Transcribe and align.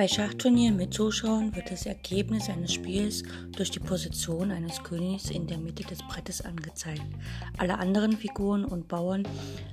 Bei 0.00 0.08
Schachturnieren 0.08 0.78
mit 0.78 0.94
Zuschauern 0.94 1.54
wird 1.54 1.70
das 1.70 1.84
Ergebnis 1.84 2.48
eines 2.48 2.72
Spiels 2.72 3.22
durch 3.54 3.70
die 3.70 3.80
Position 3.80 4.50
eines 4.50 4.82
Königs 4.82 5.28
in 5.28 5.46
der 5.46 5.58
Mitte 5.58 5.84
des 5.84 5.98
Brettes 6.08 6.40
angezeigt. 6.40 7.04
Alle 7.58 7.78
anderen 7.78 8.16
Figuren 8.16 8.64
und 8.64 8.88
Bauern 8.88 9.28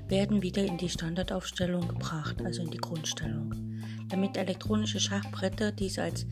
werden 0.10 0.42
wieder 0.42 0.66
in 0.66 0.78
die 0.78 0.90
Standardaufstellung 0.90 1.88
gebracht, 1.88 2.42
also 2.44 2.62
in 2.62 2.72
die 2.72 2.78
Grundstellung. 2.78 3.67
Damit 4.10 4.38
elektronische 4.38 5.00
Schachbretter 5.00 5.72
dies 5.72 6.00
als 6.00 6.26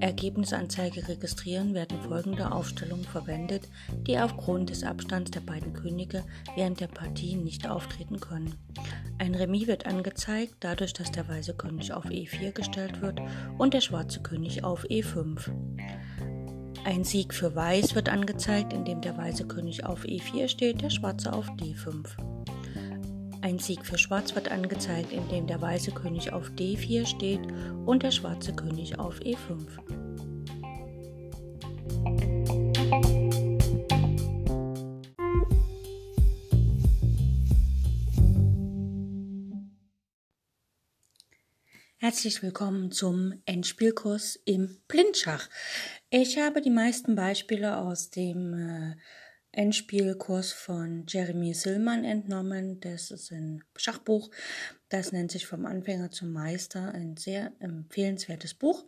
Ergebnisanzeige 0.00 1.06
registrieren, 1.08 1.74
werden 1.74 2.00
folgende 2.00 2.50
Aufstellungen 2.50 3.04
verwendet, 3.04 3.68
die 4.06 4.18
aufgrund 4.18 4.70
des 4.70 4.82
Abstands 4.82 5.30
der 5.30 5.40
beiden 5.40 5.72
Könige 5.72 6.24
während 6.56 6.80
der 6.80 6.88
Partie 6.88 7.36
nicht 7.36 7.68
auftreten 7.68 8.18
können. 8.18 8.54
Ein 9.18 9.34
Remis 9.34 9.66
wird 9.66 9.86
angezeigt, 9.86 10.54
dadurch, 10.60 10.92
dass 10.92 11.12
der 11.12 11.28
weiße 11.28 11.54
König 11.54 11.92
auf 11.92 12.06
E4 12.06 12.52
gestellt 12.52 13.00
wird 13.02 13.20
und 13.58 13.74
der 13.74 13.80
schwarze 13.80 14.20
König 14.20 14.64
auf 14.64 14.84
E5. 14.86 15.50
Ein 16.84 17.04
Sieg 17.04 17.34
für 17.34 17.54
Weiß 17.54 17.94
wird 17.94 18.08
angezeigt, 18.08 18.72
indem 18.72 19.02
der 19.02 19.16
weiße 19.16 19.46
König 19.46 19.84
auf 19.84 20.04
E4 20.04 20.48
steht, 20.48 20.80
der 20.80 20.88
schwarze 20.88 21.32
auf 21.32 21.46
D5. 21.50 22.06
Ein 23.42 23.58
Sieg 23.58 23.86
für 23.86 23.96
Schwarz 23.96 24.34
wird 24.34 24.50
angezeigt, 24.50 25.12
indem 25.12 25.46
der 25.46 25.62
weiße 25.62 25.92
König 25.92 26.32
auf 26.32 26.50
D4 26.50 27.06
steht 27.06 27.40
und 27.86 28.02
der 28.02 28.10
schwarze 28.10 28.52
König 28.52 28.98
auf 28.98 29.18
E5. 29.20 29.66
Herzlich 41.96 42.42
willkommen 42.42 42.90
zum 42.92 43.40
Endspielkurs 43.46 44.36
im 44.44 44.78
Blindschach. 44.86 45.48
Ich 46.10 46.38
habe 46.38 46.60
die 46.60 46.70
meisten 46.70 47.14
Beispiele 47.14 47.78
aus 47.78 48.10
dem 48.10 48.52
äh, 48.52 48.96
Endspielkurs 49.52 50.52
von 50.52 51.04
Jeremy 51.08 51.54
Sillmann 51.54 52.04
entnommen. 52.04 52.80
Das 52.80 53.10
ist 53.10 53.32
ein 53.32 53.64
Schachbuch. 53.76 54.30
Das 54.88 55.12
nennt 55.12 55.32
sich 55.32 55.46
Vom 55.46 55.66
Anfänger 55.66 56.10
zum 56.10 56.32
Meister. 56.32 56.92
Ein 56.92 57.16
sehr 57.16 57.52
empfehlenswertes 57.58 58.54
Buch. 58.54 58.84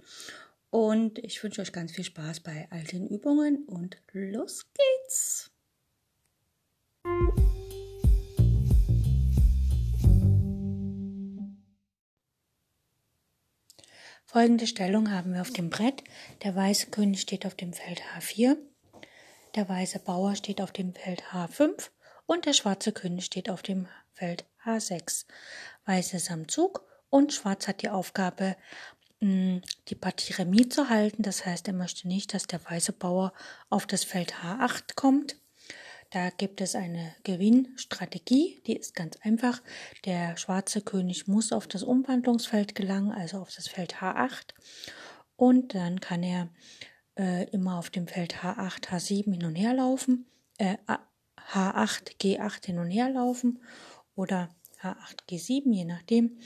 Und 0.71 1.19
ich 1.19 1.43
wünsche 1.43 1.61
euch 1.61 1.73
ganz 1.73 1.93
viel 1.93 2.05
Spaß 2.05 2.41
bei 2.41 2.69
all 2.71 2.85
den 2.85 3.07
Übungen 3.07 3.65
und 3.67 3.99
los 4.13 4.67
geht's! 4.73 5.51
Folgende 14.25 14.67
Stellung 14.67 15.11
haben 15.11 15.35
wir 15.35 15.43
auf 15.43 15.51
dem 15.51 15.69
Brett. 15.69 16.03
Der 16.43 16.57
weiße 16.57 16.87
König 16.87 17.21
steht 17.21 17.45
auf 17.45 17.55
dem 17.55 17.75
Feld 17.75 18.01
H4. 18.17 18.57
Der 19.55 19.69
weiße 19.69 19.99
Bauer 19.99 20.35
steht 20.35 20.63
auf 20.63 20.73
dem 20.73 20.95
Feld 20.95 21.25
H5 21.31 21.91
und 22.25 22.47
der 22.47 22.55
schwarze 22.55 22.91
König 22.93 23.27
steht 23.27 23.51
auf 23.51 23.63
dem 23.63 23.87
Feld 24.15 24.47
H6. 24.65 25.27
Weiß 25.85 26.15
ist 26.15 26.31
am 26.31 26.49
Zug 26.49 26.87
und 27.11 27.35
Schwarz 27.35 27.69
hat 27.69 27.83
die 27.83 27.91
Aufgabe, 27.91 28.57
mm, 29.21 29.59
die 29.89 29.95
Partie 29.95 30.33
Remis 30.33 30.71
zu 30.71 30.89
halten. 30.89 31.23
Das 31.23 31.45
heißt, 31.45 31.69
er 31.69 31.75
möchte 31.75 32.09
nicht, 32.09 32.33
dass 32.33 32.47
der 32.47 32.65
weiße 32.65 32.93
Bauer 32.93 33.35
auf 33.69 33.87
das 33.87 34.05
Feld 34.05 34.37
H8 34.43 34.95
kommt. 34.95 35.37
Da 36.09 36.31
gibt 36.31 36.63
es 36.63 36.75
eine 36.75 37.15
Gewinnstrategie, 37.23 38.63
die 38.67 38.77
ist 38.77 38.95
ganz 38.95 39.17
einfach. 39.23 39.61
Der 40.07 40.39
schwarze 40.39 40.81
König 40.81 41.29
muss 41.29 41.53
auf 41.53 41.67
das 41.67 41.83
Umwandlungsfeld 41.83 42.75
gelangen, 42.75 43.13
also 43.13 43.39
auf 43.39 43.55
das 43.55 43.69
Feld 43.69 43.97
H8. 43.97 44.55
Und 45.37 45.75
dann 45.75 46.01
kann 46.01 46.23
er 46.23 46.49
äh, 47.17 47.45
immer 47.51 47.79
auf 47.79 47.91
dem 47.91 48.07
Feld 48.07 48.37
H8, 48.37 48.89
H7 48.89 49.33
hin 49.33 49.45
und 49.45 49.55
her 49.55 49.75
laufen, 49.75 50.27
äh, 50.59 50.77
H8, 51.53 52.17
G8 52.21 52.67
hin 52.67 52.79
und 52.79 52.91
her 52.91 53.11
laufen 53.11 53.63
oder 54.15 54.49
H8, 54.81 55.29
G7, 55.29 55.73
je 55.73 55.85
nachdem. 55.85 56.39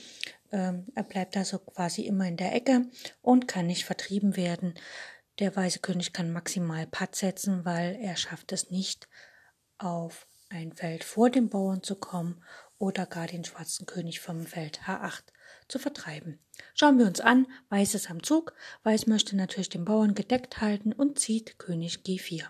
Ähm, 0.53 0.87
er 0.95 1.03
bleibt 1.03 1.37
also 1.37 1.59
quasi 1.59 2.03
immer 2.03 2.27
in 2.27 2.37
der 2.37 2.55
Ecke 2.55 2.87
und 3.23 3.49
kann 3.49 3.67
nicht 3.67 3.85
vertrieben 3.85 4.37
werden. 4.37 4.75
Der 5.39 5.55
weiße 5.55 5.81
König 5.81 6.13
kann 6.13 6.33
maximal 6.33 6.87
Patt 6.87 7.17
setzen, 7.17 7.65
weil 7.65 7.97
er 8.01 8.17
schafft 8.17 8.53
es 8.53 8.71
nicht, 8.71 9.09
auf 9.79 10.27
ein 10.49 10.73
Feld 10.73 11.05
vor 11.05 11.29
dem 11.31 11.49
Bauern 11.51 11.83
zu 11.83 11.97
kommen 11.97 12.43
oder 12.79 13.07
gar 13.07 13.27
den 13.27 13.45
schwarzen 13.45 13.87
König 13.87 14.21
vom 14.21 14.47
Feld 14.47 14.83
H8 14.87 15.25
zu 15.69 15.79
vertreiben. 15.79 16.39
Schauen 16.75 16.99
wir 16.99 17.07
uns 17.07 17.21
an, 17.21 17.47
Weiß 17.69 17.95
ist 17.95 18.11
am 18.11 18.23
Zug, 18.23 18.55
Weiß 18.83 19.07
möchte 19.07 19.37
natürlich 19.37 19.69
den 19.69 19.85
Bauern 19.85 20.15
gedeckt 20.15 20.61
halten 20.61 20.93
und 20.93 21.19
zieht 21.19 21.59
König 21.59 22.01
G4. 22.07 22.45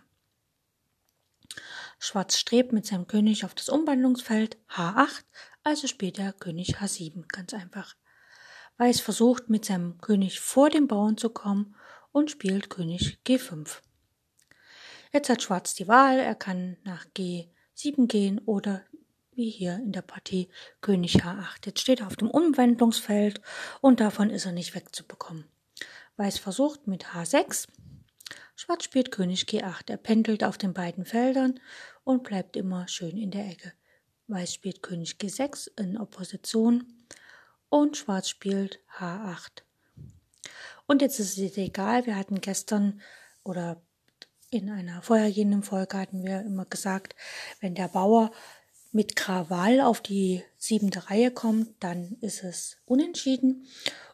Schwarz 1.99 2.38
strebt 2.38 2.72
mit 2.72 2.87
seinem 2.87 3.06
König 3.06 3.44
auf 3.44 3.54
das 3.54 3.69
Umwandlungsfeld 3.69 4.59
H8, 4.69 5.25
also 5.62 5.87
spielt 5.87 6.19
er 6.19 6.32
König 6.32 6.77
H7, 6.77 7.25
ganz 7.28 7.54
einfach. 7.54 7.94
Weiß 8.77 9.00
versucht 9.00 9.48
mit 9.48 9.65
seinem 9.65 9.98
König 9.98 10.41
vor 10.41 10.69
dem 10.69 10.87
Bauern 10.87 11.16
zu 11.16 11.31
kommen 11.31 11.75
und 12.12 12.31
spielt 12.31 12.69
König 12.69 13.19
G5. 13.27 13.81
Jetzt 15.12 15.31
hat 15.31 15.43
Schwarz 15.43 15.75
die 15.75 15.88
Wahl, 15.88 16.19
er 16.19 16.34
kann 16.34 16.77
nach 16.84 17.06
G7 17.16 18.06
gehen 18.06 18.38
oder 18.41 18.84
wie 19.36 19.50
hier 19.50 19.76
in 19.76 19.92
der 19.92 20.02
Partie 20.02 20.48
König 20.80 21.22
H8. 21.22 21.66
Jetzt 21.66 21.80
steht 21.80 22.00
er 22.00 22.06
auf 22.06 22.16
dem 22.16 22.30
Umwendungsfeld 22.30 23.41
und 23.80 24.00
davon 24.00 24.30
ist 24.30 24.47
er 24.47 24.52
nicht 24.52 24.74
wegzubekommen. 24.74 25.44
Weiß 26.16 26.38
versucht 26.38 26.86
mit 26.86 27.06
H6. 27.06 27.69
Schwarz 28.56 28.84
spielt 28.84 29.12
König 29.12 29.42
G8. 29.42 29.91
Er 29.91 29.98
pendelt 29.98 30.42
auf 30.42 30.56
den 30.56 30.72
beiden 30.72 31.04
Feldern 31.04 31.60
und 32.04 32.22
bleibt 32.22 32.56
immer 32.56 32.88
schön 32.88 33.19
in 33.19 33.30
der 33.30 33.47
Ecke. 33.47 33.72
Weiß 34.28 34.54
spielt 34.54 34.82
König 34.82 35.16
G6 35.20 35.70
in 35.78 35.98
Opposition 35.98 37.06
und 37.68 37.97
Schwarz 37.97 38.30
spielt 38.30 38.80
H8. 38.98 39.62
Und 40.86 41.03
jetzt 41.03 41.20
ist 41.20 41.36
es 41.36 41.56
egal, 41.58 42.06
wir 42.06 42.16
hatten 42.16 42.41
gestern 42.41 43.00
oder 43.44 43.82
in 44.50 44.70
einer 44.70 45.03
vorhergehenden 45.03 45.62
Folge 45.62 45.98
hatten 45.98 46.24
wir 46.24 46.41
immer 46.41 46.64
gesagt, 46.64 47.14
wenn 47.60 47.74
der 47.74 47.88
Bauer 47.88 48.30
mit 48.92 49.16
Krawall 49.16 49.80
auf 49.80 50.00
die 50.00 50.42
siebente 50.56 51.10
Reihe 51.10 51.30
kommt, 51.30 51.74
dann 51.80 52.16
ist 52.20 52.44
es 52.44 52.78
unentschieden. 52.84 53.66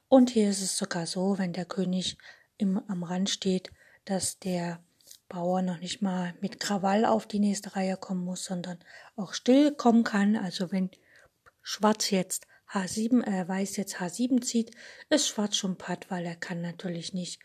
Und 0.08 0.30
hier 0.30 0.50
ist 0.50 0.62
es 0.62 0.76
sogar 0.76 1.06
so, 1.06 1.38
wenn 1.38 1.52
der 1.52 1.64
König 1.64 2.18
im, 2.58 2.78
am 2.88 3.02
Rand 3.02 3.30
steht, 3.30 3.70
dass 4.04 4.38
der 4.38 4.82
Bauer 5.28 5.62
noch 5.62 5.78
nicht 5.78 6.02
mal 6.02 6.34
mit 6.40 6.60
Krawall 6.60 7.04
auf 7.04 7.26
die 7.26 7.38
nächste 7.38 7.74
Reihe 7.74 7.96
kommen 7.96 8.24
muss, 8.24 8.44
sondern 8.44 8.78
auch 9.16 9.32
still 9.32 9.72
kommen 9.72 10.04
kann. 10.04 10.36
Also 10.36 10.70
wenn 10.72 10.90
Schwarz 11.62 12.10
jetzt 12.10 12.46
H7, 12.72 13.22
äh, 13.24 13.46
Weiß 13.46 13.76
jetzt 13.76 13.96
H7 13.96 14.40
zieht, 14.42 14.70
ist 15.10 15.28
Schwarz 15.28 15.56
schon 15.56 15.76
Patt, 15.76 16.10
weil 16.10 16.24
er 16.24 16.36
kann 16.36 16.60
natürlich 16.60 17.12
nicht 17.12 17.40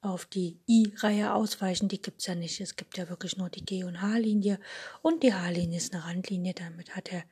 auf 0.00 0.26
die 0.26 0.60
I-Reihe 0.68 1.32
ausweichen. 1.32 1.88
Die 1.88 2.02
gibt's 2.02 2.26
ja 2.26 2.34
nicht. 2.34 2.60
Es 2.60 2.76
gibt 2.76 2.98
ja 2.98 3.08
wirklich 3.08 3.36
nur 3.36 3.48
die 3.48 3.64
G- 3.64 3.84
und 3.84 4.02
H-Linie. 4.02 4.60
Und 5.02 5.22
die 5.22 5.34
H-Linie 5.34 5.78
ist 5.78 5.94
eine 5.94 6.04
Randlinie. 6.04 6.54
Damit 6.54 6.94
hat 6.94 7.12
er 7.12 7.24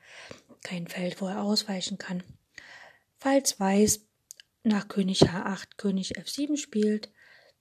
kein 0.63 0.89
Feld, 0.89 1.21
wo 1.21 1.27
er 1.27 1.43
ausweichen 1.43 1.99
kann. 1.99 2.23
Falls 3.19 3.61
Weiß 3.61 4.07
nach 4.63 4.89
König 4.89 5.23
H8 5.23 5.77
König 5.77 6.19
F7 6.19 6.57
spielt, 6.57 7.13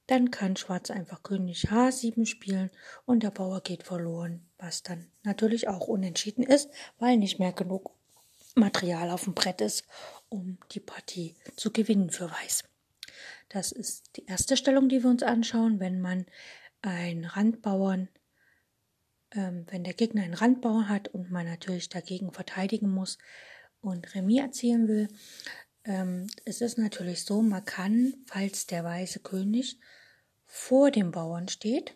dann 0.07 0.31
kann 0.31 0.55
Schwarz 0.55 0.91
einfach 0.91 1.23
König 1.23 1.69
H7 1.69 2.25
spielen 2.25 2.71
und 3.05 3.23
der 3.23 3.31
Bauer 3.31 3.61
geht 3.61 3.83
verloren, 3.83 4.49
was 4.57 4.83
dann 4.83 5.11
natürlich 5.23 5.67
auch 5.67 5.87
unentschieden 5.87 6.43
ist, 6.43 6.69
weil 6.99 7.17
nicht 7.17 7.39
mehr 7.39 7.53
genug 7.53 7.91
Material 8.55 9.09
auf 9.09 9.23
dem 9.23 9.33
Brett 9.33 9.61
ist, 9.61 9.85
um 10.29 10.57
die 10.71 10.79
Partie 10.79 11.35
zu 11.55 11.71
gewinnen 11.71 12.09
für 12.09 12.29
Weiß. 12.29 12.63
Das 13.49 13.71
ist 13.71 14.15
die 14.17 14.25
erste 14.25 14.57
Stellung, 14.57 14.89
die 14.89 15.03
wir 15.03 15.09
uns 15.09 15.23
anschauen, 15.23 15.79
wenn 15.79 16.01
man 16.01 16.25
einen 16.81 17.25
Randbauern, 17.25 18.09
ähm, 19.31 19.65
wenn 19.69 19.83
der 19.83 19.93
Gegner 19.93 20.23
einen 20.23 20.33
Randbauern 20.33 20.89
hat 20.89 21.07
und 21.09 21.31
man 21.31 21.45
natürlich 21.45 21.89
dagegen 21.89 22.31
verteidigen 22.31 22.89
muss 22.89 23.17
und 23.81 24.15
Remis 24.15 24.41
erzielen 24.41 24.87
will. 24.87 25.07
Ähm, 25.85 26.27
es 26.45 26.61
ist 26.61 26.77
natürlich 26.77 27.25
so, 27.25 27.41
man 27.41 27.65
kann, 27.65 28.13
falls 28.25 28.67
der 28.67 28.83
weiße 28.83 29.19
König 29.19 29.79
vor 30.45 30.91
dem 30.91 31.11
Bauern 31.11 31.47
steht, 31.47 31.95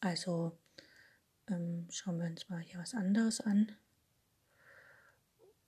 also 0.00 0.58
ähm, 1.48 1.86
schauen 1.90 2.18
wir 2.18 2.26
uns 2.26 2.48
mal 2.48 2.60
hier 2.60 2.78
was 2.78 2.94
anderes 2.94 3.40
an. 3.40 3.72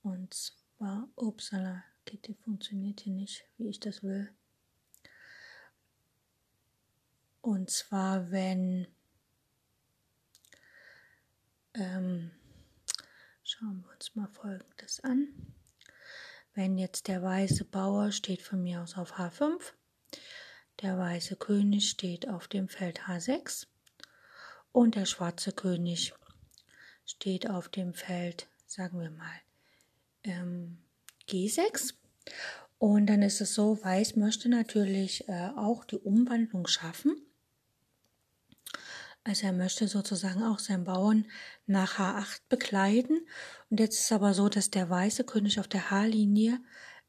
Und 0.07 0.33
zwar, 0.35 1.09
upsala, 1.17 1.83
Kitty 2.05 2.35
funktioniert 2.35 3.01
hier 3.01 3.13
nicht, 3.13 3.45
wie 3.59 3.69
ich 3.69 3.81
das 3.81 4.05
will. 4.05 4.33
Und 7.41 7.71
zwar, 7.71 8.31
wenn, 8.31 8.87
ähm, 11.75 12.31
Schauen 13.43 13.85
wir 13.85 13.93
uns 13.95 14.15
mal 14.15 14.29
Folgendes 14.29 15.01
an. 15.03 15.29
Wenn 16.55 16.79
jetzt 16.79 17.09
der 17.09 17.23
weiße 17.23 17.65
Bauer 17.65 18.13
steht 18.13 18.43
von 18.43 18.63
mir 18.63 18.83
aus 18.83 18.97
auf 18.97 19.19
H5, 19.19 19.73
der 20.83 20.99
weiße 20.99 21.35
König 21.37 21.91
steht 21.91 22.29
auf 22.29 22.47
dem 22.47 22.69
Feld 22.69 23.03
H6 23.03 23.67
und 24.73 24.95
der 24.95 25.07
schwarze 25.07 25.53
König 25.53 26.15
steht 27.05 27.51
auf 27.51 27.69
dem 27.69 27.93
Feld, 27.93 28.49
sagen 28.67 29.01
wir 29.01 29.11
mal, 29.11 29.41
ähm, 30.27 30.79
G6. 31.29 31.95
Und 32.79 33.07
dann 33.07 33.23
ist 33.23 33.41
es 33.41 33.55
so, 33.55 33.83
Weiß 33.83 34.17
möchte 34.17 34.49
natürlich 34.49 35.29
äh, 35.29 35.51
auch 35.57 35.85
die 35.85 35.97
Umwandlung 35.99 36.67
schaffen. 36.67 37.17
Also 39.25 39.47
er 39.47 39.53
möchte 39.53 39.89
sozusagen 39.89 40.45
auch 40.45 40.61
seinen 40.61 40.85
Bauern 40.85 41.27
nach 41.67 41.99
H8 41.99 42.43
bekleiden. 42.49 43.27
Und 43.71 43.81
jetzt 43.81 43.99
ist 43.99 44.05
es 44.05 44.13
aber 44.13 44.35
so, 44.35 44.49
dass 44.49 44.71
der 44.71 44.89
weiße 44.89 45.25
König 45.25 45.59
auf 45.59 45.67
der 45.67 45.91
H-Linie 45.91 46.61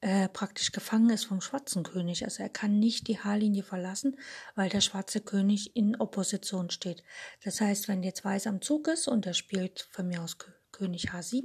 äh, 0.02 0.30
praktisch 0.30 0.72
gefangen 0.72 1.10
ist 1.10 1.26
vom 1.26 1.42
schwarzen 1.42 1.84
König. 1.84 2.24
Also 2.24 2.44
er 2.44 2.50
kann 2.50 2.80
nicht 2.80 3.08
die 3.08 3.20
H-Linie 3.20 3.64
verlassen, 3.64 4.18
weil 4.56 4.70
der 4.70 4.82
schwarze 4.82 5.22
König 5.22 5.76
in 5.76 5.96
Opposition 5.96 6.70
steht. 6.70 7.04
Das 7.44 7.62
heißt, 7.62 7.88
wenn 7.88 8.04
jetzt 8.04 8.24
Weiß 8.26 8.48
am 8.48 8.62
Zug 8.62 8.88
ist 8.88 9.08
und 9.08 9.26
er 9.26 9.34
spielt 9.34 9.88
von 9.92 10.08
mir 10.08 10.24
aus 10.24 10.38
König 10.72 11.12
H7, 11.12 11.44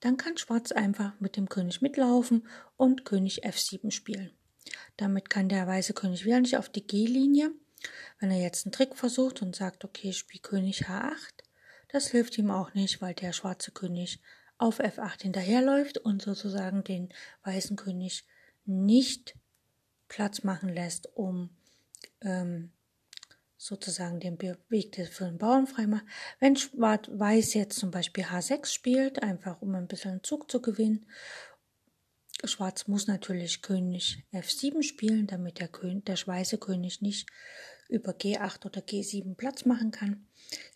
dann 0.00 0.16
kann 0.16 0.36
Schwarz 0.36 0.72
einfach 0.72 1.18
mit 1.20 1.36
dem 1.36 1.48
König 1.48 1.82
mitlaufen 1.82 2.46
und 2.76 3.04
König 3.04 3.44
F7 3.46 3.90
spielen. 3.90 4.30
Damit 4.96 5.30
kann 5.30 5.48
der 5.48 5.66
weiße 5.66 5.94
König 5.94 6.24
wieder 6.24 6.40
nicht 6.40 6.56
auf 6.56 6.68
die 6.68 6.86
G-Linie. 6.86 7.50
Wenn 8.18 8.30
er 8.30 8.40
jetzt 8.40 8.66
einen 8.66 8.72
Trick 8.72 8.96
versucht 8.96 9.42
und 9.42 9.54
sagt, 9.54 9.84
okay, 9.84 10.12
spiel 10.12 10.40
König 10.40 10.86
H8, 10.86 11.44
das 11.88 12.08
hilft 12.08 12.38
ihm 12.38 12.50
auch 12.50 12.74
nicht, 12.74 13.02
weil 13.02 13.14
der 13.14 13.32
schwarze 13.32 13.70
König 13.70 14.20
auf 14.58 14.80
F8 14.80 15.22
hinterherläuft 15.22 15.98
und 15.98 16.22
sozusagen 16.22 16.84
den 16.84 17.12
weißen 17.44 17.76
König 17.76 18.24
nicht 18.64 19.36
Platz 20.08 20.42
machen 20.42 20.68
lässt, 20.68 21.08
um 21.16 21.50
ähm, 22.20 22.72
sozusagen 23.64 24.20
den 24.20 24.38
Weg 24.40 25.08
für 25.10 25.24
den 25.24 25.38
Bauern 25.38 25.66
freimacht. 25.66 26.04
Wenn 26.38 26.54
Schwarz-Weiß 26.54 27.54
jetzt 27.54 27.78
zum 27.78 27.90
Beispiel 27.90 28.24
H6 28.24 28.66
spielt, 28.66 29.22
einfach 29.22 29.62
um 29.62 29.74
ein 29.74 29.88
bisschen 29.88 30.22
Zug 30.22 30.50
zu 30.50 30.60
gewinnen, 30.60 31.06
Schwarz 32.44 32.88
muss 32.88 33.06
natürlich 33.06 33.62
König 33.62 34.22
F7 34.34 34.82
spielen, 34.82 35.26
damit 35.26 35.60
der, 35.60 35.68
König, 35.68 36.04
der 36.04 36.16
weiße 36.16 36.58
König 36.58 37.00
nicht 37.00 37.26
über 37.88 38.12
G8 38.12 38.66
oder 38.66 38.82
G7 38.82 39.34
Platz 39.34 39.64
machen 39.64 39.90
kann. 39.92 40.26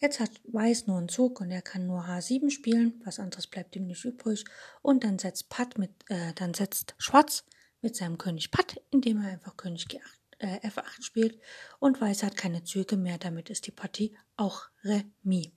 Jetzt 0.00 0.18
hat 0.18 0.30
Weiß 0.44 0.86
nur 0.86 0.96
einen 0.96 1.10
Zug 1.10 1.42
und 1.42 1.50
er 1.50 1.60
kann 1.60 1.86
nur 1.86 2.04
H7 2.04 2.48
spielen, 2.48 3.02
was 3.04 3.18
anderes 3.18 3.48
bleibt 3.48 3.76
ihm 3.76 3.86
nicht 3.86 4.04
übrig. 4.06 4.44
Und 4.80 5.04
dann 5.04 5.18
setzt 5.18 5.50
Patt 5.50 5.76
mit, 5.76 5.90
äh, 6.08 6.32
dann 6.34 6.54
setzt 6.54 6.94
Schwarz 6.96 7.44
mit 7.82 7.96
seinem 7.96 8.16
König 8.16 8.50
Patt, 8.50 8.80
indem 8.90 9.20
er 9.20 9.32
einfach 9.32 9.58
König 9.58 9.84
G8, 9.84 10.00
äh, 10.38 10.66
F8 10.66 11.02
spielt. 11.02 11.40
Und 11.78 12.00
Weiß 12.00 12.22
hat 12.22 12.36
keine 12.36 12.64
Züge 12.64 12.96
mehr, 12.96 13.18
damit 13.18 13.50
ist 13.50 13.66
die 13.66 13.72
Partie 13.72 14.16
auch 14.36 14.68
Remis. 14.84 15.50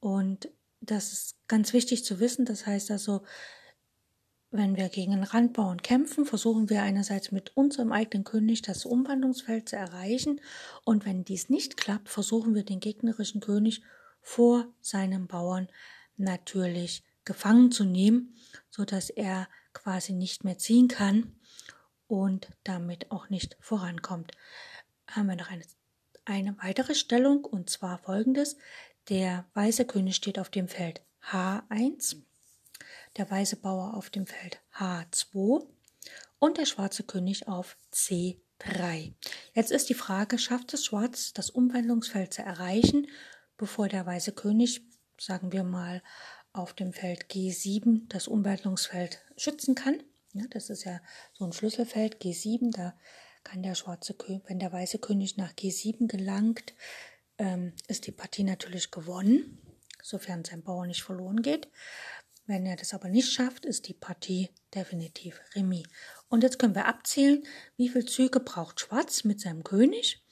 Und 0.00 0.48
das 0.80 1.12
ist 1.12 1.36
ganz 1.48 1.72
wichtig 1.72 2.04
zu 2.04 2.20
wissen, 2.20 2.44
das 2.44 2.66
heißt 2.66 2.90
also, 2.90 3.22
wenn 4.50 4.76
wir 4.76 4.88
gegen 4.88 5.14
einen 5.14 5.24
Randbauern 5.24 5.82
kämpfen, 5.82 6.26
versuchen 6.26 6.70
wir 6.70 6.82
einerseits 6.82 7.32
mit 7.32 7.56
unserem 7.56 7.90
eigenen 7.90 8.22
König 8.22 8.62
das 8.62 8.84
Umwandlungsfeld 8.84 9.68
zu 9.68 9.74
erreichen. 9.76 10.40
Und 10.84 11.04
wenn 11.04 11.24
dies 11.24 11.48
nicht 11.48 11.76
klappt, 11.76 12.08
versuchen 12.08 12.54
wir 12.54 12.64
den 12.64 12.78
gegnerischen 12.78 13.40
König 13.40 13.82
vor 14.20 14.68
seinem 14.80 15.26
Bauern 15.26 15.68
natürlich 16.16 17.02
gefangen 17.24 17.72
zu 17.72 17.84
nehmen, 17.84 18.36
so 18.70 18.84
dass 18.84 19.10
er 19.10 19.48
quasi 19.72 20.12
nicht 20.12 20.44
mehr 20.44 20.56
ziehen 20.56 20.86
kann 20.86 21.32
und 22.22 22.48
damit 22.64 23.10
auch 23.10 23.28
nicht 23.30 23.56
vorankommt. 23.60 24.32
Haben 25.08 25.28
wir 25.28 25.36
noch 25.36 25.50
eine, 25.50 25.64
eine 26.24 26.56
weitere 26.62 26.94
Stellung 26.94 27.44
und 27.44 27.70
zwar 27.70 27.98
folgendes. 27.98 28.56
Der 29.08 29.44
weiße 29.54 29.84
König 29.84 30.16
steht 30.16 30.38
auf 30.38 30.50
dem 30.50 30.68
Feld 30.68 31.02
H1 31.30 32.16
der 33.16 33.30
weiße 33.30 33.56
Bauer 33.56 33.94
auf 33.94 34.10
dem 34.10 34.26
Feld 34.26 34.60
H2 34.76 35.66
und 36.38 36.58
der 36.58 36.66
schwarze 36.66 37.04
König 37.04 37.48
auf 37.48 37.76
C3. 37.92 39.12
Jetzt 39.54 39.70
ist 39.70 39.88
die 39.88 39.94
Frage, 39.94 40.38
schafft 40.38 40.74
es 40.74 40.84
Schwarz, 40.84 41.32
das 41.32 41.50
Umwandlungsfeld 41.50 42.34
zu 42.34 42.42
erreichen, 42.42 43.06
bevor 43.56 43.88
der 43.88 44.04
weiße 44.04 44.32
König, 44.32 44.82
sagen 45.18 45.52
wir 45.52 45.64
mal, 45.64 46.02
auf 46.52 46.72
dem 46.72 46.92
Feld 46.92 47.26
G7 47.30 48.02
das 48.08 48.28
Umwandlungsfeld 48.28 49.20
schützen 49.36 49.74
kann? 49.74 50.02
Ja, 50.34 50.44
das 50.50 50.68
ist 50.68 50.84
ja 50.84 51.00
so 51.32 51.44
ein 51.44 51.52
Schlüsselfeld 51.52 52.20
G7, 52.20 52.72
da 52.74 52.94
kann 53.44 53.62
der 53.62 53.76
schwarze 53.76 54.14
König, 54.14 54.42
wenn 54.48 54.58
der 54.58 54.72
weiße 54.72 54.98
König 54.98 55.36
nach 55.36 55.52
G7 55.52 56.08
gelangt, 56.08 56.74
ähm, 57.38 57.72
ist 57.86 58.08
die 58.08 58.12
Partie 58.12 58.42
natürlich 58.42 58.90
gewonnen, 58.90 59.58
sofern 60.02 60.44
sein 60.44 60.64
Bauer 60.64 60.86
nicht 60.86 61.04
verloren 61.04 61.40
geht. 61.42 61.68
Wenn 62.46 62.66
er 62.66 62.76
das 62.76 62.92
aber 62.94 63.08
nicht 63.08 63.30
schafft, 63.32 63.64
ist 63.64 63.86
die 63.86 63.94
Partie 63.94 64.50
definitiv 64.74 65.40
Remis. 65.54 65.86
Und 66.28 66.42
jetzt 66.42 66.58
können 66.58 66.74
wir 66.74 66.86
abzählen, 66.86 67.44
wie 67.76 67.88
viele 67.88 68.04
Züge 68.04 68.40
braucht 68.40 68.80
Schwarz 68.80 69.22
mit 69.22 69.40
seinem 69.40 69.62
König, 69.62 70.22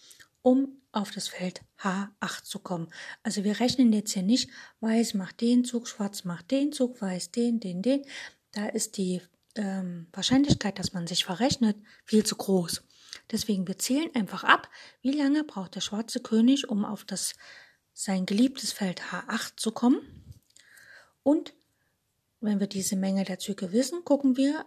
um 0.42 0.82
auf 0.90 1.12
das 1.12 1.28
Feld 1.28 1.62
H8 1.78 2.42
zu 2.42 2.58
kommen. 2.58 2.92
Also 3.22 3.44
wir 3.44 3.60
rechnen 3.60 3.92
jetzt 3.92 4.12
hier 4.12 4.24
nicht, 4.24 4.50
Weiß 4.80 5.14
macht 5.14 5.40
den 5.40 5.64
Zug, 5.64 5.86
Schwarz 5.86 6.24
macht 6.24 6.50
den 6.50 6.72
Zug, 6.72 7.00
Weiß 7.00 7.30
den, 7.30 7.60
den, 7.60 7.82
den. 7.82 8.04
Da 8.50 8.66
ist 8.66 8.98
die 8.98 9.22
ähm, 9.54 10.06
Wahrscheinlichkeit, 10.12 10.78
dass 10.78 10.92
man 10.92 11.06
sich 11.06 11.24
verrechnet, 11.24 11.76
viel 12.04 12.24
zu 12.24 12.36
groß. 12.36 12.82
Deswegen 13.30 13.66
wir 13.66 13.78
zählen 13.78 14.10
einfach 14.14 14.44
ab, 14.44 14.68
wie 15.02 15.12
lange 15.12 15.44
braucht 15.44 15.74
der 15.74 15.80
schwarze 15.80 16.20
König, 16.20 16.68
um 16.68 16.84
auf 16.84 17.04
das 17.04 17.34
sein 17.92 18.26
geliebtes 18.26 18.72
Feld 18.72 19.02
H8 19.02 19.56
zu 19.56 19.72
kommen. 19.72 20.00
Und 21.22 21.54
wenn 22.40 22.58
wir 22.58 22.66
diese 22.66 22.96
Menge 22.96 23.24
der 23.24 23.38
Züge 23.38 23.72
wissen, 23.72 24.04
gucken 24.04 24.36
wir, 24.36 24.64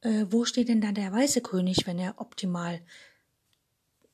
äh, 0.00 0.26
wo 0.28 0.44
steht 0.44 0.68
denn 0.68 0.80
dann 0.80 0.94
der 0.94 1.12
weiße 1.12 1.40
König, 1.40 1.86
wenn 1.86 1.98
er 1.98 2.20
optimal 2.20 2.80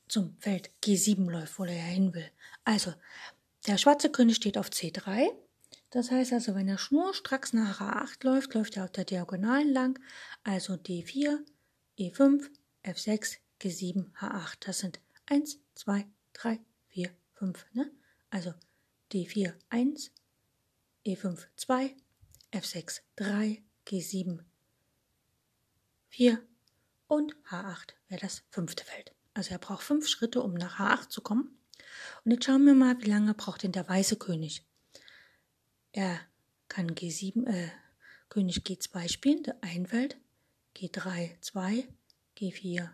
zum 0.07 0.35
Feld 0.39 0.69
G7 0.83 1.29
läuft, 1.29 1.57
wo 1.57 1.63
er 1.63 1.73
ja 1.73 1.83
hin 1.83 2.13
will. 2.13 2.29
Also, 2.63 2.93
der 3.67 3.77
schwarze 3.77 4.09
König 4.09 4.35
steht 4.35 4.57
auf 4.57 4.69
C3. 4.69 5.29
Das 5.91 6.09
heißt 6.09 6.31
also, 6.31 6.55
wenn 6.55 6.69
er 6.69 6.77
schnurstracks 6.77 7.51
nach 7.51 7.81
A8 7.81 8.23
läuft, 8.25 8.53
läuft 8.53 8.77
er 8.77 8.85
auf 8.85 8.91
der 8.91 9.03
Diagonalen 9.03 9.71
lang. 9.71 9.99
Also 10.43 10.73
D4, 10.73 11.39
E5, 11.99 12.49
F6, 12.83 13.37
G7, 13.61 14.11
H8. 14.13 14.55
Das 14.61 14.79
sind 14.79 15.01
1, 15.25 15.59
2, 15.75 16.07
3, 16.33 16.59
4, 16.87 17.11
5. 17.33 17.65
Ne? 17.73 17.91
Also 18.29 18.53
D4 19.11 19.53
1, 19.69 20.11
E5 21.05 21.45
2, 21.57 21.95
F6 22.53 23.01
3, 23.17 23.61
G7 23.85 24.39
4 26.07 26.41
und 27.07 27.35
H8 27.49 27.93
wäre 28.07 28.21
das 28.21 28.43
fünfte 28.49 28.85
Feld. 28.85 29.13
Also 29.33 29.51
er 29.51 29.59
braucht 29.59 29.83
fünf 29.83 30.07
Schritte, 30.07 30.41
um 30.41 30.53
nach 30.53 30.79
H8 30.79 31.09
zu 31.09 31.21
kommen. 31.21 31.57
Und 32.23 32.31
jetzt 32.31 32.45
schauen 32.45 32.65
wir 32.65 32.75
mal, 32.75 33.01
wie 33.01 33.09
lange 33.09 33.33
braucht 33.33 33.63
denn 33.63 33.73
der 33.73 33.87
weiße 33.87 34.15
König. 34.15 34.65
Er 35.93 36.19
kann 36.67 36.91
G7, 36.91 37.47
äh, 37.47 37.69
König 38.29 38.59
G2 38.59 39.09
spielen, 39.09 39.43
ein 39.61 39.87
Feld, 39.87 40.17
G3 40.75 41.39
2, 41.41 41.87
G4 42.37 42.89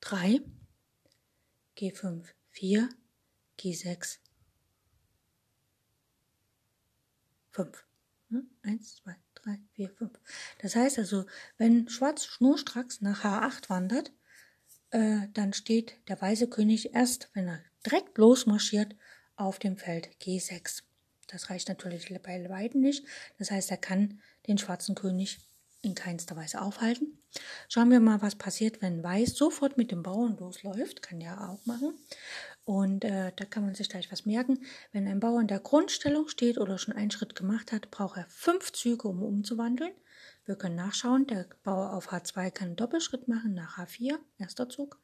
3, 0.00 0.40
G5 1.76 2.24
4, 2.50 2.88
G6 3.58 4.18
fünf. 7.52 7.86
Ne? 8.28 8.44
Eins, 8.62 8.96
zwei, 8.96 9.16
drei, 9.34 9.58
vier, 9.72 9.90
fünf. 9.90 10.18
Das 10.60 10.74
heißt 10.74 10.98
also, 10.98 11.26
wenn 11.58 11.88
Schwarz 11.88 12.24
schnurstracks 12.24 13.00
nach 13.00 13.24
H8 13.24 13.68
wandert, 13.68 14.12
äh, 14.90 15.28
dann 15.32 15.52
steht 15.52 15.96
der 16.08 16.20
weiße 16.20 16.48
König 16.48 16.94
erst, 16.94 17.30
wenn 17.34 17.48
er 17.48 17.60
direkt 17.86 18.18
losmarschiert, 18.18 18.96
auf 19.36 19.58
dem 19.58 19.76
Feld 19.76 20.08
G6. 20.20 20.82
Das 21.32 21.50
reicht 21.50 21.68
natürlich 21.68 22.08
bei 22.22 22.46
beiden 22.46 22.82
nicht. 22.82 23.04
Das 23.38 23.50
heißt, 23.50 23.70
er 23.70 23.78
kann 23.78 24.20
den 24.46 24.58
schwarzen 24.58 24.94
König 24.94 25.38
in 25.80 25.94
keinster 25.94 26.36
Weise 26.36 26.62
aufhalten. 26.62 27.18
Schauen 27.68 27.90
wir 27.90 27.98
mal, 27.98 28.22
was 28.22 28.36
passiert, 28.36 28.82
wenn 28.82 29.02
Weiß 29.02 29.34
sofort 29.34 29.76
mit 29.76 29.90
dem 29.90 30.02
Bauern 30.02 30.36
losläuft. 30.36 31.02
Kann 31.02 31.20
ja 31.20 31.48
auch 31.48 31.64
machen. 31.66 31.94
Und 32.64 33.04
äh, 33.04 33.32
da 33.34 33.44
kann 33.44 33.64
man 33.64 33.74
sich 33.74 33.88
gleich 33.88 34.12
was 34.12 34.26
merken. 34.26 34.64
Wenn 34.92 35.08
ein 35.08 35.18
Bauer 35.18 35.40
in 35.40 35.48
der 35.48 35.58
Grundstellung 35.58 36.28
steht 36.28 36.58
oder 36.58 36.78
schon 36.78 36.94
einen 36.94 37.10
Schritt 37.10 37.34
gemacht 37.34 37.72
hat, 37.72 37.90
braucht 37.90 38.18
er 38.18 38.26
fünf 38.28 38.72
Züge, 38.72 39.08
um 39.08 39.22
umzuwandeln. 39.22 39.92
Wir 40.44 40.56
können 40.56 40.76
nachschauen, 40.76 41.26
der 41.26 41.46
Bauer 41.62 41.92
auf 41.92 42.12
H2 42.12 42.50
kann 42.50 42.68
einen 42.68 42.76
Doppelschritt 42.76 43.28
machen 43.28 43.54
nach 43.54 43.78
H4, 43.78 44.18
erster 44.38 44.68
Zug, 44.68 45.00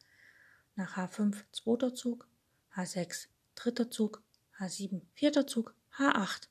nach 0.75 0.97
H5, 0.97 1.37
zweiter 1.53 1.95
Zug, 1.95 2.27
H6, 2.75 3.29
dritter 3.55 3.89
Zug, 3.91 4.23
H7, 4.59 5.03
vierter 5.15 5.47
Zug, 5.47 5.75
H8, 5.99 6.49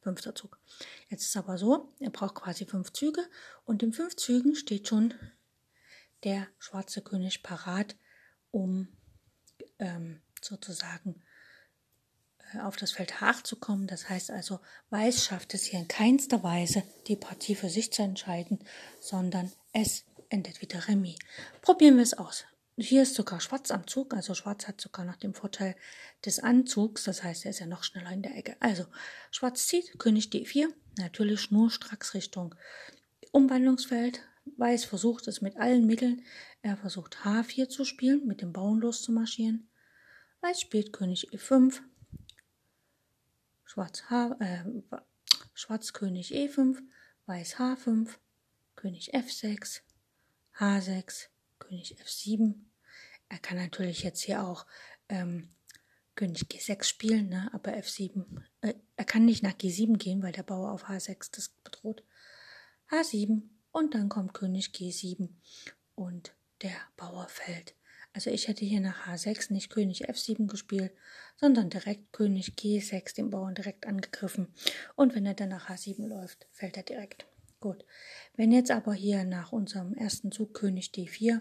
fünfter 0.00 0.34
Zug. 0.34 0.58
Jetzt 1.08 1.24
ist 1.24 1.36
aber 1.36 1.58
so, 1.58 1.92
er 2.00 2.10
braucht 2.10 2.36
quasi 2.36 2.64
fünf 2.64 2.92
Züge 2.92 3.22
und 3.64 3.82
in 3.82 3.92
fünf 3.92 4.16
Zügen 4.16 4.54
steht 4.54 4.88
schon 4.88 5.14
der 6.24 6.46
schwarze 6.58 7.02
König 7.02 7.42
parat, 7.42 7.96
um 8.50 8.88
ähm, 9.78 10.20
sozusagen 10.40 11.22
äh, 12.54 12.60
auf 12.60 12.76
das 12.76 12.92
Feld 12.92 13.14
H8 13.14 13.44
zu 13.44 13.56
kommen. 13.56 13.86
Das 13.86 14.08
heißt 14.08 14.30
also, 14.30 14.60
Weiß 14.90 15.24
schafft 15.24 15.54
es 15.54 15.64
hier 15.64 15.80
in 15.80 15.88
keinster 15.88 16.42
Weise, 16.42 16.82
die 17.06 17.16
Partie 17.16 17.54
für 17.54 17.70
sich 17.70 17.92
zu 17.92 18.02
entscheiden, 18.02 18.58
sondern 18.98 19.52
es 19.72 20.04
endet 20.28 20.60
wieder 20.60 20.86
Remis. 20.88 21.16
Probieren 21.62 21.96
wir 21.96 22.02
es 22.02 22.14
aus. 22.14 22.44
Hier 22.82 23.02
ist 23.02 23.14
sogar 23.14 23.42
Schwarz 23.42 23.70
am 23.70 23.86
Zug, 23.86 24.14
also 24.14 24.32
Schwarz 24.34 24.66
hat 24.66 24.80
sogar 24.80 25.04
noch 25.04 25.16
den 25.16 25.34
Vorteil 25.34 25.76
des 26.24 26.38
Anzugs, 26.38 27.04
das 27.04 27.22
heißt, 27.22 27.44
er 27.44 27.50
ist 27.50 27.58
ja 27.58 27.66
noch 27.66 27.84
schneller 27.84 28.10
in 28.10 28.22
der 28.22 28.34
Ecke. 28.34 28.56
Also, 28.58 28.86
Schwarz 29.30 29.66
zieht, 29.66 29.98
König 29.98 30.30
D4, 30.30 30.66
natürlich 30.96 31.42
schnurstracks 31.42 32.14
Richtung 32.14 32.54
Umwandlungsfeld. 33.32 34.22
Weiß 34.56 34.86
versucht 34.86 35.28
es 35.28 35.42
mit 35.42 35.58
allen 35.58 35.86
Mitteln. 35.86 36.22
Er 36.62 36.78
versucht 36.78 37.18
H4 37.18 37.68
zu 37.68 37.84
spielen, 37.84 38.26
mit 38.26 38.40
dem 38.40 38.54
Bauern 38.54 38.78
loszumarschieren. 38.80 39.68
Weiß 40.40 40.58
spielt 40.58 40.94
König 40.94 41.28
E5, 41.34 41.82
Schwarz, 43.64 44.04
H, 44.08 44.36
äh, 44.40 44.64
Schwarz 45.52 45.92
König 45.92 46.32
E5, 46.32 46.78
Weiß 47.26 47.56
H5, 47.56 48.08
König 48.74 49.14
F6, 49.14 49.82
H6, 50.58 51.26
König 51.58 52.00
F7. 52.02 52.69
Er 53.30 53.38
kann 53.38 53.56
natürlich 53.56 54.02
jetzt 54.02 54.20
hier 54.20 54.44
auch 54.44 54.66
ähm, 55.08 55.48
König 56.16 56.42
G6 56.42 56.84
spielen, 56.84 57.30
ne? 57.30 57.48
aber 57.54 57.72
F7, 57.72 58.26
äh, 58.60 58.74
er 58.96 59.04
kann 59.06 59.24
nicht 59.24 59.42
nach 59.42 59.54
G7 59.54 59.96
gehen, 59.96 60.22
weil 60.22 60.32
der 60.32 60.42
Bauer 60.42 60.72
auf 60.72 60.90
H6 60.90 61.30
das 61.34 61.48
bedroht. 61.48 62.04
H7 62.90 63.42
und 63.70 63.94
dann 63.94 64.08
kommt 64.08 64.34
König 64.34 64.72
G7 64.74 65.30
und 65.94 66.34
der 66.60 66.76
Bauer 66.96 67.28
fällt. 67.28 67.74
Also 68.12 68.30
ich 68.30 68.48
hätte 68.48 68.64
hier 68.64 68.80
nach 68.80 69.06
H6 69.06 69.52
nicht 69.52 69.70
König 69.70 70.10
F7 70.10 70.48
gespielt, 70.48 70.92
sondern 71.36 71.70
direkt 71.70 72.12
König 72.12 72.54
G6, 72.58 73.14
den 73.14 73.30
Bauern 73.30 73.54
direkt 73.54 73.86
angegriffen. 73.86 74.52
Und 74.96 75.14
wenn 75.14 75.24
er 75.24 75.34
dann 75.34 75.50
nach 75.50 75.70
H7 75.70 76.08
läuft, 76.08 76.48
fällt 76.50 76.76
er 76.76 76.82
direkt. 76.82 77.26
Gut. 77.60 77.84
Wenn 78.34 78.50
jetzt 78.50 78.72
aber 78.72 78.92
hier 78.92 79.24
nach 79.24 79.52
unserem 79.52 79.94
ersten 79.94 80.32
Zug 80.32 80.54
König 80.54 80.90
D4 80.92 81.40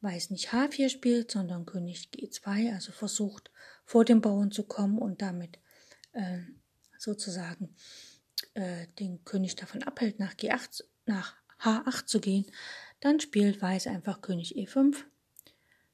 Weiß 0.00 0.30
nicht 0.30 0.50
H4 0.50 0.90
spielt, 0.90 1.30
sondern 1.30 1.66
König 1.66 2.08
G2, 2.14 2.72
also 2.72 2.92
versucht 2.92 3.50
vor 3.84 4.04
dem 4.04 4.20
Bauern 4.20 4.52
zu 4.52 4.62
kommen 4.62 4.98
und 4.98 5.22
damit 5.22 5.58
äh, 6.12 6.40
sozusagen 6.98 7.74
äh, 8.54 8.86
den 8.98 9.24
König 9.24 9.56
davon 9.56 9.82
abhält, 9.82 10.18
nach 10.18 10.34
G8, 10.34 10.84
nach 11.06 11.34
H8 11.60 12.06
zu 12.06 12.20
gehen, 12.20 12.46
dann 13.00 13.20
spielt 13.20 13.60
Weiß 13.60 13.86
einfach 13.86 14.20
König 14.20 14.56
E5, 14.56 14.96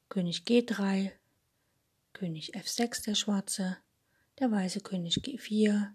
König 0.09 0.43
G3, 0.47 1.13
König 2.13 2.55
F6 2.55 3.05
der 3.05 3.15
Schwarze, 3.15 3.79
der 4.39 4.51
weiße 4.51 4.81
König 4.81 5.17
G4, 5.17 5.93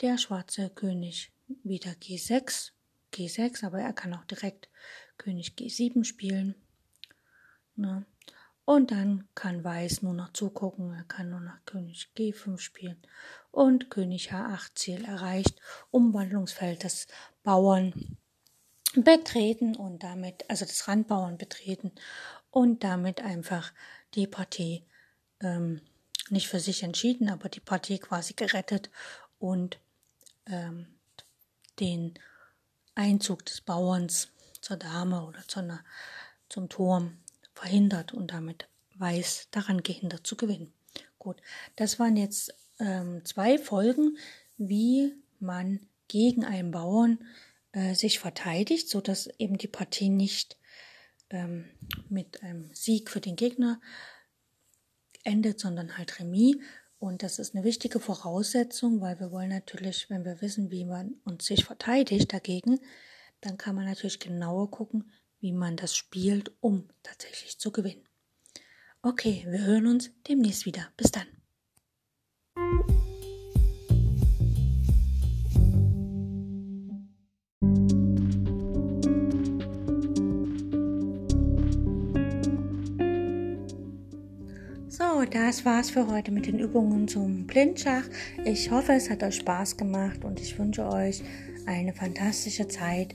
der 0.00 0.18
schwarze 0.18 0.70
König 0.70 1.32
wieder 1.62 1.92
G6, 1.92 2.72
G6, 3.12 3.64
aber 3.64 3.80
er 3.80 3.92
kann 3.92 4.14
auch 4.14 4.24
direkt 4.24 4.68
König 5.16 5.54
G7 5.56 6.04
spielen. 6.04 6.54
Ne? 7.76 8.04
Und 8.64 8.90
dann 8.90 9.28
kann 9.36 9.62
Weiß 9.62 10.02
nur 10.02 10.12
noch 10.12 10.32
zugucken, 10.32 10.92
er 10.92 11.04
kann 11.04 11.30
nur 11.30 11.40
noch 11.40 11.64
König 11.66 12.10
G5 12.16 12.58
spielen. 12.58 13.00
Und 13.52 13.90
König 13.90 14.32
H8 14.32 14.74
Ziel 14.74 15.04
erreicht, 15.04 15.60
Umwandlungsfeld 15.92 16.82
des 16.82 17.06
Bauern 17.44 18.18
betreten 18.94 19.76
und 19.76 20.02
damit, 20.02 20.48
also 20.50 20.64
des 20.64 20.88
Randbauern 20.88 21.38
betreten 21.38 21.92
und 22.50 22.82
damit 22.82 23.20
einfach 23.20 23.72
die 24.14 24.26
Partie 24.26 24.84
ähm, 25.40 25.80
nicht 26.30 26.48
für 26.48 26.60
sich 26.60 26.82
entschieden, 26.82 27.28
aber 27.28 27.48
die 27.48 27.60
Partie 27.60 27.98
quasi 27.98 28.34
gerettet 28.34 28.90
und 29.38 29.78
ähm, 30.46 30.88
den 31.78 32.14
Einzug 32.96 33.44
des 33.44 33.60
Bauerns 33.60 34.28
zur 34.60 34.76
Dame 34.76 35.24
oder 35.24 35.46
zu 35.46 35.60
einer, 35.60 35.84
zum 36.48 36.68
Turm 36.68 37.18
verhindert 37.56 38.12
und 38.12 38.30
damit 38.30 38.68
Weiß 38.98 39.48
daran 39.50 39.82
gehindert 39.82 40.26
zu 40.26 40.36
gewinnen. 40.36 40.72
Gut, 41.18 41.36
das 41.74 41.98
waren 41.98 42.16
jetzt 42.16 42.54
ähm, 42.78 43.22
zwei 43.24 43.58
Folgen, 43.58 44.16
wie 44.56 45.12
man 45.38 45.80
gegen 46.08 46.44
einen 46.44 46.70
Bauern 46.70 47.18
äh, 47.72 47.94
sich 47.94 48.18
verteidigt, 48.18 48.88
so 48.88 49.00
dass 49.00 49.26
eben 49.38 49.58
die 49.58 49.68
Partie 49.68 50.08
nicht 50.08 50.56
ähm, 51.30 51.66
mit 52.08 52.42
einem 52.42 52.70
Sieg 52.72 53.10
für 53.10 53.20
den 53.20 53.36
Gegner 53.36 53.80
endet, 55.24 55.60
sondern 55.60 55.98
halt 55.98 56.20
Remis. 56.20 56.56
Und 56.98 57.22
das 57.22 57.38
ist 57.38 57.54
eine 57.54 57.64
wichtige 57.64 58.00
Voraussetzung, 58.00 59.00
weil 59.00 59.20
wir 59.20 59.30
wollen 59.30 59.50
natürlich, 59.50 60.08
wenn 60.08 60.24
wir 60.24 60.40
wissen, 60.40 60.70
wie 60.70 60.84
man 60.84 61.16
uns 61.24 61.44
sich 61.44 61.64
verteidigt 61.64 62.32
dagegen, 62.32 62.80
dann 63.42 63.58
kann 63.58 63.74
man 63.74 63.84
natürlich 63.84 64.20
genauer 64.20 64.70
gucken, 64.70 65.12
wie 65.46 65.52
man 65.52 65.76
das 65.76 65.94
spielt, 65.94 66.50
um 66.60 66.88
tatsächlich 67.04 67.56
zu 67.60 67.70
gewinnen. 67.70 68.02
Okay, 69.00 69.46
wir 69.48 69.64
hören 69.64 69.86
uns 69.86 70.10
demnächst 70.26 70.66
wieder. 70.66 70.88
Bis 70.96 71.12
dann. 71.12 71.28
So, 84.88 85.24
das 85.30 85.64
war's 85.64 85.90
für 85.90 86.08
heute 86.08 86.32
mit 86.32 86.46
den 86.46 86.58
Übungen 86.58 87.06
zum 87.06 87.46
Blindschach. 87.46 88.02
Ich 88.44 88.72
hoffe, 88.72 88.94
es 88.94 89.08
hat 89.10 89.22
euch 89.22 89.36
Spaß 89.36 89.76
gemacht 89.76 90.24
und 90.24 90.40
ich 90.40 90.58
wünsche 90.58 90.88
euch 90.88 91.22
eine 91.66 91.92
fantastische 91.92 92.66
Zeit 92.66 93.14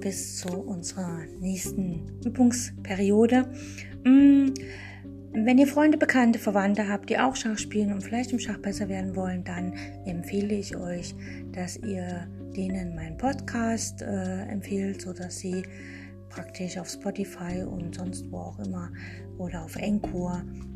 bis 0.00 0.38
zu 0.38 0.48
unserer 0.48 1.24
nächsten 1.40 2.20
Übungsperiode. 2.24 3.48
Mm, 4.04 4.54
wenn 5.32 5.58
ihr 5.58 5.66
Freunde, 5.66 5.98
Bekannte, 5.98 6.38
Verwandte 6.38 6.88
habt, 6.88 7.10
die 7.10 7.18
auch 7.18 7.36
Schach 7.36 7.58
spielen 7.58 7.92
und 7.92 8.02
vielleicht 8.02 8.32
im 8.32 8.38
Schach 8.38 8.58
besser 8.58 8.88
werden 8.88 9.16
wollen, 9.16 9.44
dann 9.44 9.74
empfehle 10.06 10.54
ich 10.54 10.76
euch, 10.76 11.14
dass 11.52 11.76
ihr 11.76 12.26
denen 12.56 12.94
meinen 12.94 13.18
Podcast 13.18 14.00
äh, 14.00 14.42
empfehlt, 14.44 15.02
sodass 15.02 15.38
sie 15.38 15.62
praktisch 16.30 16.78
auf 16.78 16.88
Spotify 16.88 17.62
und 17.62 17.94
sonst 17.94 18.30
wo 18.30 18.38
auch 18.38 18.58
immer 18.58 18.90
oder 19.38 19.64
auf 19.64 19.76
Encore 19.76 20.42